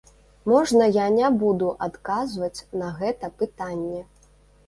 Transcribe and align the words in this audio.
Можна 0.51 0.85
я 0.91 1.03
не 1.17 1.27
буду 1.43 1.67
адказваць 1.89 2.65
на 2.83 2.89
гэта 3.01 3.31
пытанне? 3.43 4.01